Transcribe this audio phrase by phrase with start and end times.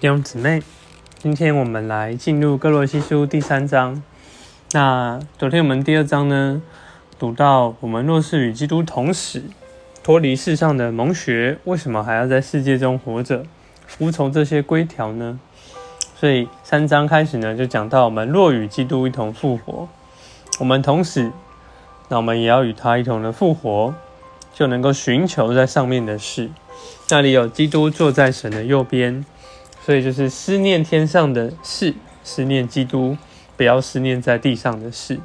[0.00, 0.62] 弟兄姊妹，
[1.18, 4.02] 今天我们来进入哥罗西书第三章。
[4.72, 6.62] 那昨天我们第二章呢，
[7.18, 9.42] 读到我们若是与基督同死，
[10.02, 13.44] 脱离世上的蒙学，为什么还要在世界中活着，
[13.86, 15.38] 服从这些规条呢？
[16.16, 19.86] 所以三章开始呢，就讲到我们若与基督一同复活，
[20.60, 21.30] 我们同死，
[22.08, 23.94] 那我们也要与他一同的复活，
[24.54, 26.48] 就能够寻求在上面的事。
[27.10, 29.26] 那里有基督坐在神的右边。
[29.82, 33.16] 所以就是思念天上的事，思念基督，
[33.56, 35.18] 不要思念在地上的事。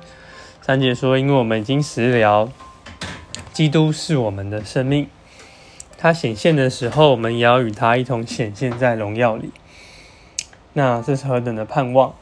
[0.61, 2.49] 三姐说：“因为我们已经食疗，
[3.51, 5.07] 基督是我们的生命。
[5.97, 9.51] 他显现的时候，我们也要与他一同显现在荣耀里。
[10.73, 12.15] 那这是何等的盼望！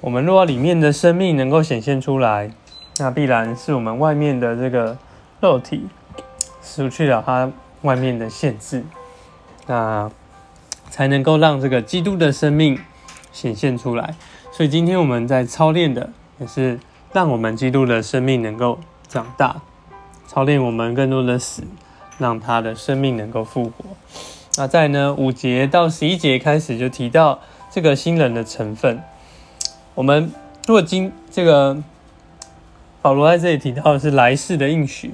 [0.00, 2.50] 我们若里面的生命能够显现出来，
[2.98, 4.98] 那必然是我们外面的这个
[5.40, 5.88] 肉体
[6.62, 7.50] 失去了它
[7.82, 8.84] 外面的限制。
[9.66, 10.10] 那。”
[10.94, 12.78] 才能够让这个基督的生命
[13.32, 14.14] 显现出来。
[14.52, 16.78] 所以今天我们在操练的，也是
[17.12, 19.60] 让我们基督的生命能够长大，
[20.28, 21.64] 操练我们更多的死，
[22.18, 23.72] 让他的生命能够复活。
[24.56, 27.40] 那在呢五节到十一节开始就提到
[27.72, 29.02] 这个新人的成分。
[29.96, 30.30] 我们
[30.68, 31.76] 如果今这个
[33.02, 35.10] 保罗在这里提到的是来世的应许，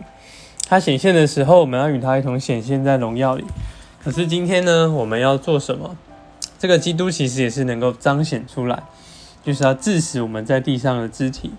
[0.69, 3.47] 他显现的时候，我们要与他一同显现在荣耀里。
[4.03, 5.95] 可是今天呢，我们要做什么？
[6.59, 8.83] 这个基督其实也是能够彰显出来，
[9.45, 11.53] 就是要致使我们在地上的肢体，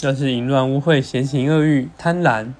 [0.00, 2.52] 要是淫乱、污秽、邪情、恶欲、贪婪。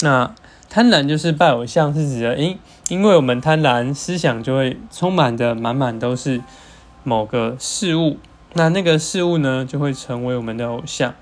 [0.00, 0.34] 那
[0.68, 2.58] 贪婪就是拜偶像，是指的因，
[2.88, 6.40] 因为我们贪婪，思想就会充满的满满都是
[7.04, 8.18] 某个事物，
[8.54, 11.14] 那那个事物呢，就会成为我们的偶像。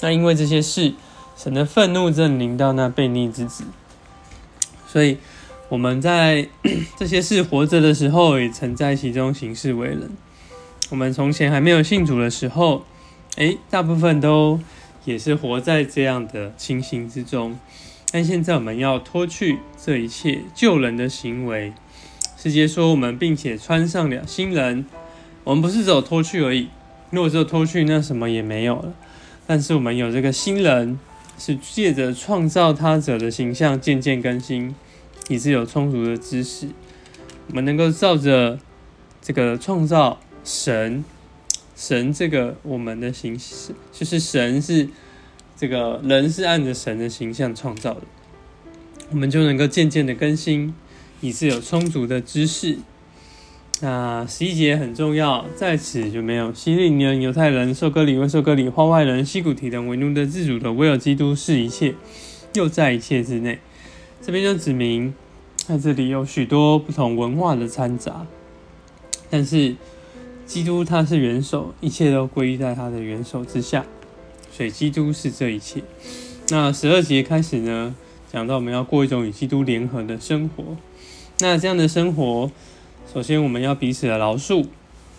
[0.00, 0.94] 那因为这些事，
[1.36, 3.64] 神的愤怒正临到那悖逆之子，
[4.86, 5.18] 所以。
[5.74, 6.46] 我们在
[6.96, 10.08] 这些事活着的时候，也曾在其中行事为人。
[10.88, 12.84] 我们从前还没有信主的时候，
[13.34, 14.60] 诶，大部分都
[15.04, 17.58] 也是活在这样的情形之中。
[18.12, 21.72] 但现在我们要脱去这一切救人的行为。
[22.36, 24.86] 世界说我们，并且穿上了新人。
[25.42, 26.68] 我们不是只有脱去而已。
[27.10, 28.94] 如果只有脱去，那什么也没有了。
[29.44, 31.00] 但是我们有这个新人，
[31.36, 34.72] 是借着创造他者的形象渐渐更新。
[35.28, 36.68] 也是有充足的知识，
[37.48, 38.58] 我们能够照着
[39.22, 41.04] 这个创造神，
[41.74, 44.88] 神这个我们的形式，就是神是
[45.56, 48.02] 这个人是按着神的形象创造的，
[49.10, 50.74] 我们就能够渐渐的更新，
[51.20, 52.78] 以是有充足的知识。
[53.80, 61.94] 那十一节很重要，在此就没有希利人、犹太人、受割礼未受割礼、化外人、西古提等为奴的、自主的，唯有基督是一切，
[62.54, 63.58] 又在一切之内。
[64.24, 65.12] 这边就指明，
[65.66, 68.26] 在这里有许多不同文化的掺杂，
[69.28, 69.76] 但是
[70.46, 73.84] 基督他是元首，一切都归于在他的元首之下，
[74.50, 75.82] 所以基督是这一切。
[76.48, 77.94] 那十二节开始呢，
[78.32, 80.64] 讲到我们要过一种与基督联合的生活。
[81.40, 82.50] 那这样的生活，
[83.12, 84.64] 首先我们要彼此的饶恕，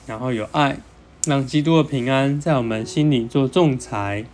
[0.08, 0.80] 然后有爱，
[1.28, 4.26] 让基督的平安在我们心里做仲裁，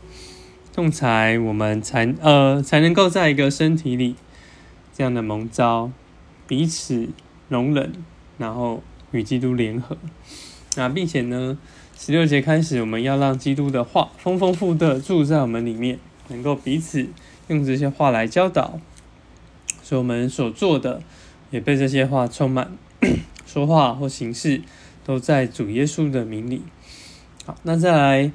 [0.74, 4.16] 仲裁我们才呃才能够在一个身体里。
[4.94, 5.92] 这样的蒙召，
[6.48, 7.10] 彼此
[7.50, 7.94] 容忍，
[8.38, 9.98] 然后与基督联合。
[10.76, 11.58] 那并且呢，
[11.98, 17.08] 十六节开始，我们要让基督的话丰丰富的住在我们里面，能够彼此
[17.48, 18.80] 用这些话来教导。
[19.84, 21.02] 所以我们所做的
[21.50, 22.72] 也被这些话充满，
[23.46, 24.62] 说话或行事
[25.06, 26.62] 都在主耶稣的名里。
[27.46, 28.32] 好，那再来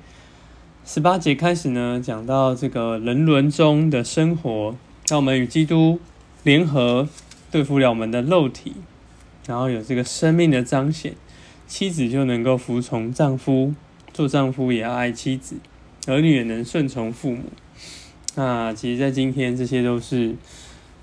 [0.84, 4.74] 十八节开始呢，讲到这个人伦中的生活，
[5.08, 5.98] 让我们与基督。
[6.46, 7.08] 联合
[7.50, 8.74] 对付了我们的肉体，
[9.48, 11.14] 然后有这个生命的彰显，
[11.66, 13.74] 妻子就能够服从丈夫，
[14.12, 15.56] 做丈夫也要爱妻子，
[16.06, 17.42] 儿女也能顺从父母。
[18.36, 20.36] 那其实，在今天，这些都是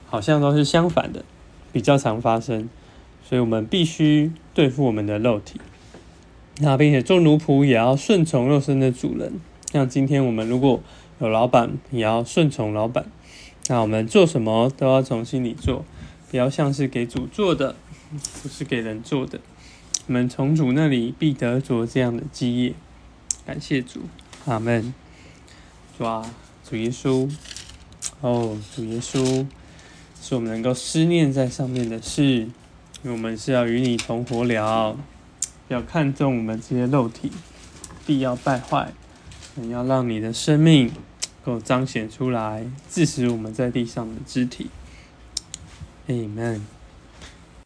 [0.06, 1.26] 好像都是相反的，
[1.74, 2.70] 比较常发生，
[3.22, 5.60] 所以我们必须对付我们的肉体。
[6.60, 9.34] 那并且做奴仆也要顺从肉身的主人，
[9.74, 10.82] 像今天我们如果
[11.20, 13.08] 有老板，也要顺从老板。
[13.68, 15.86] 那我们做什么都要从心里做，
[16.30, 17.76] 不要像是给主做的，
[18.42, 19.40] 不是给人做的。
[20.08, 22.74] 我们从主那里必得着这样的基业。
[23.46, 24.02] 感谢主，
[24.46, 24.94] 阿门。
[25.98, 26.30] 主啊，
[26.68, 27.32] 主耶稣，
[28.20, 29.46] 哦，主耶稣，
[30.22, 32.52] 是我们能够思念在上面的事，因
[33.04, 34.98] 为我们是要与你同活了，
[35.70, 37.32] 要看重我们这些肉体，
[38.06, 38.92] 必要败坏，
[39.56, 40.92] 你要让你的生命。
[41.44, 44.70] 够彰显出来，致使我们在地上的肢体。
[46.08, 46.62] Amen。